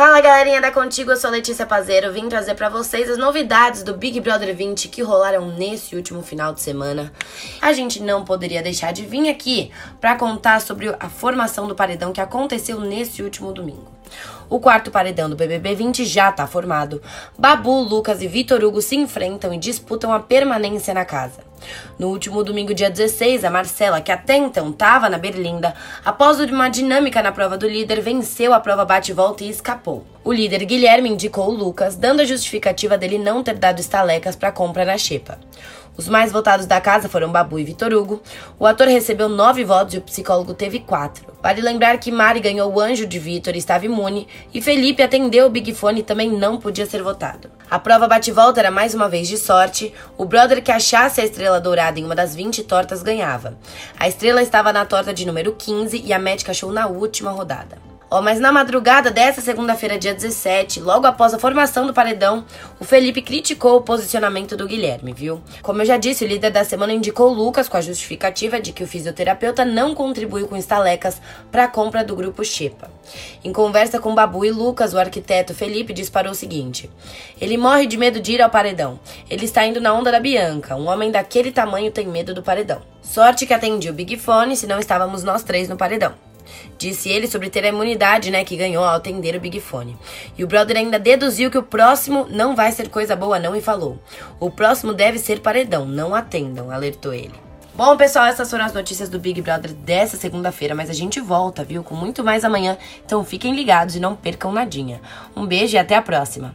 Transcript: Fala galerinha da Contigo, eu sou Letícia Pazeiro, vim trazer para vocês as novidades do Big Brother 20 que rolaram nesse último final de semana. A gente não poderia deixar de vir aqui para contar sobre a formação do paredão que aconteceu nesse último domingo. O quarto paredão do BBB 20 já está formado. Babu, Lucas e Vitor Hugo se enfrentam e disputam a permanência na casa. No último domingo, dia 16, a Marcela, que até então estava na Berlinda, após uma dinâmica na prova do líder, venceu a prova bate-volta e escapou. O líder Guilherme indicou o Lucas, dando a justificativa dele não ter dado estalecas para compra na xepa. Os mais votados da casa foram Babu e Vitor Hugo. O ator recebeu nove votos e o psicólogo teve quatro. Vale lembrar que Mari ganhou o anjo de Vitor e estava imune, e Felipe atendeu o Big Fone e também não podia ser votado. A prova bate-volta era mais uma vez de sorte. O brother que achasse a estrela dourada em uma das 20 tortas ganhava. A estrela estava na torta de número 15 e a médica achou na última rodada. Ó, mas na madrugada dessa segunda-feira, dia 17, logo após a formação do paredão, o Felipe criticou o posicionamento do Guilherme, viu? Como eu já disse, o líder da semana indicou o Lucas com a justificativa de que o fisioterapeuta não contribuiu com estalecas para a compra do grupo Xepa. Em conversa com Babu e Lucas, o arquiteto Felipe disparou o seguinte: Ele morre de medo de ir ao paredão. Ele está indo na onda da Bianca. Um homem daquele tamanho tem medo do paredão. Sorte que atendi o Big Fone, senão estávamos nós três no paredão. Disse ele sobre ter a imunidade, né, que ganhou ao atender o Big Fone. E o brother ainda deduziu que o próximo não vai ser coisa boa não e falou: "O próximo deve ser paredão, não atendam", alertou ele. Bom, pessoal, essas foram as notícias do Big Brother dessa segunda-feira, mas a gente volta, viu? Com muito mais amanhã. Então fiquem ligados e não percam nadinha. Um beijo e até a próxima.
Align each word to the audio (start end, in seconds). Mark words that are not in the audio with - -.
Fala 0.00 0.18
galerinha 0.22 0.62
da 0.62 0.72
Contigo, 0.72 1.10
eu 1.10 1.16
sou 1.18 1.30
Letícia 1.30 1.66
Pazeiro, 1.66 2.10
vim 2.10 2.26
trazer 2.26 2.54
para 2.54 2.70
vocês 2.70 3.10
as 3.10 3.18
novidades 3.18 3.82
do 3.82 3.92
Big 3.92 4.18
Brother 4.18 4.56
20 4.56 4.88
que 4.88 5.02
rolaram 5.02 5.48
nesse 5.48 5.94
último 5.94 6.22
final 6.22 6.54
de 6.54 6.62
semana. 6.62 7.12
A 7.60 7.70
gente 7.74 8.02
não 8.02 8.24
poderia 8.24 8.62
deixar 8.62 8.94
de 8.94 9.04
vir 9.04 9.28
aqui 9.28 9.70
para 10.00 10.16
contar 10.16 10.62
sobre 10.62 10.88
a 10.98 11.10
formação 11.10 11.68
do 11.68 11.74
paredão 11.74 12.14
que 12.14 12.20
aconteceu 12.22 12.80
nesse 12.80 13.22
último 13.22 13.52
domingo. 13.52 13.92
O 14.48 14.58
quarto 14.58 14.90
paredão 14.90 15.28
do 15.28 15.36
BBB 15.36 15.74
20 15.74 16.06
já 16.06 16.30
está 16.30 16.46
formado. 16.46 17.02
Babu, 17.38 17.82
Lucas 17.82 18.22
e 18.22 18.26
Vitor 18.26 18.64
Hugo 18.64 18.80
se 18.80 18.96
enfrentam 18.96 19.52
e 19.52 19.58
disputam 19.58 20.14
a 20.14 20.18
permanência 20.18 20.94
na 20.94 21.04
casa. 21.04 21.49
No 21.98 22.08
último 22.08 22.42
domingo, 22.42 22.74
dia 22.74 22.90
16, 22.90 23.44
a 23.44 23.50
Marcela, 23.50 24.00
que 24.00 24.12
até 24.12 24.36
então 24.36 24.70
estava 24.70 25.08
na 25.08 25.18
Berlinda, 25.18 25.74
após 26.04 26.40
uma 26.40 26.68
dinâmica 26.68 27.22
na 27.22 27.32
prova 27.32 27.58
do 27.58 27.68
líder, 27.68 28.00
venceu 28.00 28.52
a 28.52 28.60
prova 28.60 28.84
bate-volta 28.84 29.44
e 29.44 29.50
escapou. 29.50 30.04
O 30.22 30.32
líder 30.32 30.64
Guilherme 30.64 31.08
indicou 31.08 31.48
o 31.48 31.54
Lucas, 31.54 31.96
dando 31.96 32.20
a 32.20 32.24
justificativa 32.24 32.98
dele 32.98 33.18
não 33.18 33.42
ter 33.42 33.56
dado 33.56 33.80
estalecas 33.80 34.36
para 34.36 34.52
compra 34.52 34.84
na 34.84 34.98
xepa. 34.98 35.38
Os 36.00 36.08
mais 36.08 36.32
votados 36.32 36.64
da 36.64 36.80
casa 36.80 37.10
foram 37.10 37.30
Babu 37.30 37.58
e 37.58 37.62
Vitor 37.62 37.92
Hugo. 37.92 38.22
O 38.58 38.64
ator 38.64 38.88
recebeu 38.88 39.28
nove 39.28 39.64
votos 39.64 39.92
e 39.92 39.98
o 39.98 40.00
psicólogo 40.00 40.54
teve 40.54 40.80
quatro. 40.80 41.26
Vale 41.42 41.60
lembrar 41.60 41.98
que 41.98 42.10
Mari 42.10 42.40
ganhou 42.40 42.72
o 42.72 42.80
anjo 42.80 43.06
de 43.06 43.18
Vitor 43.18 43.54
e 43.54 43.58
estava 43.58 43.84
imune, 43.84 44.26
e 44.54 44.62
Felipe 44.62 45.02
atendeu 45.02 45.44
o 45.46 45.50
Big 45.50 45.74
Fone 45.74 46.00
e 46.00 46.02
também 46.02 46.30
não 46.30 46.56
podia 46.56 46.86
ser 46.86 47.02
votado. 47.02 47.50
A 47.70 47.78
prova 47.78 48.08
bate-volta 48.08 48.60
era 48.60 48.70
mais 48.70 48.94
uma 48.94 49.10
vez 49.10 49.28
de 49.28 49.36
sorte. 49.36 49.92
O 50.16 50.24
brother 50.24 50.64
que 50.64 50.72
achasse 50.72 51.20
a 51.20 51.24
estrela 51.24 51.60
dourada 51.60 52.00
em 52.00 52.04
uma 52.06 52.14
das 52.14 52.34
20 52.34 52.62
tortas 52.62 53.02
ganhava. 53.02 53.58
A 53.98 54.08
estrela 54.08 54.40
estava 54.40 54.72
na 54.72 54.86
torta 54.86 55.12
de 55.12 55.26
número 55.26 55.52
15 55.52 56.02
e 56.02 56.14
a 56.14 56.18
médica 56.18 56.52
achou 56.52 56.72
na 56.72 56.86
última 56.86 57.30
rodada. 57.30 57.89
Ó, 58.12 58.20
mas 58.20 58.40
na 58.40 58.50
madrugada 58.50 59.08
dessa 59.08 59.40
segunda-feira, 59.40 59.96
dia 59.96 60.12
17, 60.12 60.80
logo 60.80 61.06
após 61.06 61.32
a 61.32 61.38
formação 61.38 61.86
do 61.86 61.94
paredão, 61.94 62.44
o 62.80 62.84
Felipe 62.84 63.22
criticou 63.22 63.76
o 63.76 63.82
posicionamento 63.82 64.56
do 64.56 64.66
Guilherme, 64.66 65.12
viu? 65.12 65.40
Como 65.62 65.80
eu 65.80 65.86
já 65.86 65.96
disse, 65.96 66.24
o 66.24 66.26
líder 66.26 66.50
da 66.50 66.64
semana 66.64 66.92
indicou 66.92 67.30
o 67.30 67.32
Lucas 67.32 67.68
com 67.68 67.76
a 67.76 67.80
justificativa 67.80 68.60
de 68.60 68.72
que 68.72 68.82
o 68.82 68.86
fisioterapeuta 68.86 69.64
não 69.64 69.94
contribuiu 69.94 70.48
com 70.48 70.56
estalecas 70.56 71.22
para 71.52 71.64
a 71.64 71.68
compra 71.68 72.02
do 72.02 72.16
grupo 72.16 72.44
Xepa. 72.44 72.90
Em 73.44 73.52
conversa 73.52 74.00
com 74.00 74.12
Babu 74.12 74.44
e 74.44 74.50
Lucas, 74.50 74.92
o 74.92 74.98
arquiteto 74.98 75.54
Felipe 75.54 75.92
disparou 75.92 76.32
o 76.32 76.34
seguinte: 76.34 76.90
Ele 77.40 77.56
morre 77.56 77.86
de 77.86 77.96
medo 77.96 78.18
de 78.18 78.32
ir 78.32 78.42
ao 78.42 78.50
paredão. 78.50 78.98
Ele 79.30 79.44
está 79.44 79.64
indo 79.64 79.80
na 79.80 79.94
onda 79.94 80.10
da 80.10 80.18
Bianca. 80.18 80.74
Um 80.74 80.88
homem 80.88 81.12
daquele 81.12 81.52
tamanho 81.52 81.92
tem 81.92 82.08
medo 82.08 82.34
do 82.34 82.42
paredão. 82.42 82.82
Sorte 83.02 83.46
que 83.46 83.54
atendi 83.54 83.88
o 83.88 83.94
Big 83.94 84.16
Fone, 84.16 84.56
senão 84.56 84.80
estávamos 84.80 85.22
nós 85.22 85.44
três 85.44 85.68
no 85.68 85.76
paredão. 85.76 86.29
Disse 86.78 87.08
ele 87.08 87.26
sobre 87.26 87.50
ter 87.50 87.64
a 87.64 87.68
imunidade, 87.68 88.30
né, 88.30 88.44
que 88.44 88.56
ganhou 88.56 88.84
ao 88.84 88.96
atender 88.96 89.36
o 89.36 89.40
Big 89.40 89.60
Fone. 89.60 89.96
E 90.36 90.44
o 90.44 90.46
brother 90.46 90.76
ainda 90.76 90.98
deduziu 90.98 91.50
que 91.50 91.58
o 91.58 91.62
próximo 91.62 92.26
não 92.30 92.56
vai 92.56 92.72
ser 92.72 92.88
coisa 92.88 93.14
boa 93.16 93.38
não 93.38 93.54
e 93.54 93.60
falou: 93.60 93.98
"O 94.38 94.50
próximo 94.50 94.92
deve 94.92 95.18
ser 95.18 95.40
paredão, 95.40 95.84
não 95.86 96.14
atendam", 96.14 96.70
alertou 96.70 97.12
ele. 97.12 97.34
Bom, 97.74 97.96
pessoal, 97.96 98.26
essas 98.26 98.50
foram 98.50 98.64
as 98.64 98.74
notícias 98.74 99.08
do 99.08 99.18
Big 99.18 99.40
Brother 99.40 99.72
dessa 99.72 100.16
segunda-feira, 100.16 100.74
mas 100.74 100.90
a 100.90 100.92
gente 100.92 101.20
volta, 101.20 101.64
viu? 101.64 101.82
Com 101.82 101.94
muito 101.94 102.22
mais 102.22 102.44
amanhã. 102.44 102.76
Então 103.06 103.24
fiquem 103.24 103.54
ligados 103.54 103.96
e 103.96 104.00
não 104.00 104.14
percam 104.14 104.52
nadinha. 104.52 105.00
Um 105.34 105.46
beijo 105.46 105.76
e 105.76 105.78
até 105.78 105.96
a 105.96 106.02
próxima. 106.02 106.54